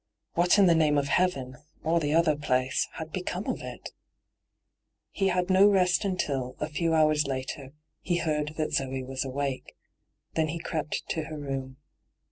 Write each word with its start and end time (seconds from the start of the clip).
What 0.33 0.57
in 0.57 0.65
the 0.65 0.73
name 0.73 0.97
of 0.97 1.09
heaven, 1.09 1.57
or 1.83 1.99
the 1.99 2.11
other 2.15 2.35
place, 2.35 2.87
had 2.93 3.11
become 3.11 3.45
of 3.45 3.61
it? 3.61 3.91
He 5.11 5.27
had 5.27 5.51
no 5.51 5.67
rest 5.69 6.03
until, 6.03 6.55
a 6.59 6.67
few 6.69 6.95
hours 6.95 7.27
later, 7.27 7.73
he 8.01 8.15
heard 8.17 8.55
that 8.57 8.73
Zoe 8.73 9.03
was 9.03 9.23
awake. 9.23 9.75
Then 10.33 10.47
he 10.47 10.57
crept 10.57 11.03
to 11.09 11.25
her 11.25 11.37
room. 11.37 11.77